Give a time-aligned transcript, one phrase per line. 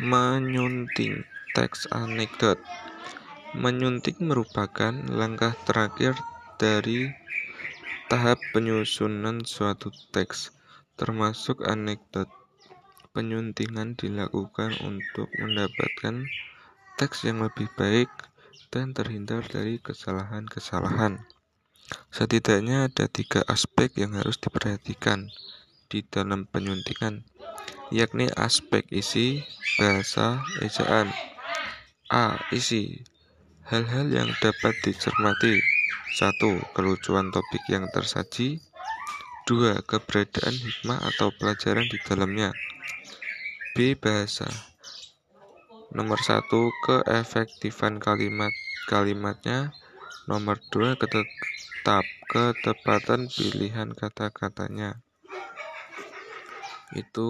[0.00, 2.56] Menyunting teks anekdot
[3.52, 6.16] Menyunting merupakan langkah terakhir
[6.56, 7.12] dari
[8.08, 10.56] tahap penyusunan suatu teks,
[10.96, 12.32] termasuk anekdot.
[13.12, 16.24] Penyuntingan dilakukan untuk mendapatkan
[16.96, 18.08] teks yang lebih baik
[18.72, 21.20] dan terhindar dari kesalahan-kesalahan.
[22.08, 25.28] Setidaknya ada tiga aspek yang harus diperhatikan
[25.92, 27.28] di dalam penyuntingan,
[27.92, 29.44] yakni aspek isi,
[29.76, 31.12] bahasa, ejaan.
[32.12, 32.36] A.
[32.52, 33.04] Isi
[33.62, 35.56] Hal-hal yang dapat dicermati
[36.18, 36.76] 1.
[36.76, 38.60] Kelucuan topik yang tersaji
[39.48, 39.80] 2.
[39.88, 42.52] Keberadaan hikmah atau pelajaran di dalamnya
[43.72, 43.96] B.
[43.96, 44.50] Bahasa
[45.94, 46.52] Nomor 1.
[46.84, 49.72] Keefektifan kalimat-kalimatnya
[50.28, 51.00] Nomor 2.
[51.00, 55.00] Ketetap ketepatan pilihan kata-katanya
[56.92, 57.28] Itu